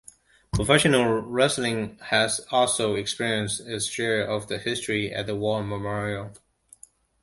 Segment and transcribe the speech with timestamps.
[0.51, 6.31] Professional wrestling has also experienced its share of history at the War Memorial.